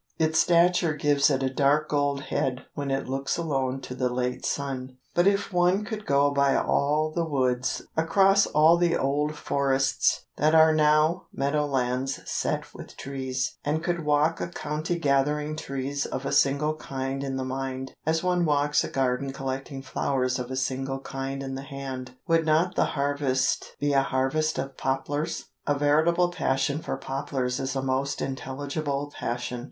Its 0.17 0.39
stature 0.39 0.95
gives 0.95 1.29
it 1.29 1.43
a 1.43 1.53
dark 1.53 1.87
gold 1.87 2.21
head 2.21 2.65
when 2.73 2.89
it 2.89 3.07
looks 3.07 3.37
alone 3.37 3.79
to 3.79 3.93
a 3.93 4.09
late 4.09 4.43
sun. 4.47 4.97
But 5.13 5.27
if 5.27 5.53
one 5.53 5.85
could 5.85 6.07
go 6.07 6.31
by 6.31 6.55
all 6.55 7.11
the 7.11 7.23
woods, 7.23 7.83
across 7.95 8.47
all 8.47 8.77
the 8.77 8.97
old 8.97 9.35
forests 9.35 10.25
that 10.37 10.55
are 10.55 10.73
now 10.73 11.27
meadowlands 11.31 12.19
set 12.27 12.73
with 12.73 12.97
trees, 12.97 13.57
and 13.63 13.83
could 13.83 14.03
walk 14.03 14.41
a 14.41 14.47
county 14.47 14.97
gathering 14.97 15.55
trees 15.55 16.07
of 16.07 16.25
a 16.25 16.31
single 16.31 16.73
kind 16.77 17.23
in 17.23 17.35
the 17.37 17.45
mind, 17.45 17.93
as 18.03 18.23
one 18.23 18.43
walks 18.43 18.83
a 18.83 18.87
garden 18.89 19.31
collecting 19.31 19.83
flowers 19.83 20.39
of 20.39 20.49
a 20.49 20.55
single 20.55 20.99
kind 21.01 21.43
in 21.43 21.53
the 21.53 21.61
hand, 21.61 22.13
would 22.25 22.43
not 22.43 22.73
the 22.73 22.85
harvest 22.97 23.75
be 23.79 23.93
a 23.93 24.01
harvest 24.01 24.57
of 24.57 24.77
poplars? 24.77 25.45
A 25.67 25.77
veritable 25.77 26.31
passion 26.31 26.79
for 26.81 26.97
poplars 26.97 27.59
is 27.59 27.75
a 27.75 27.83
most 27.83 28.19
intelligible 28.19 29.13
passion. 29.15 29.59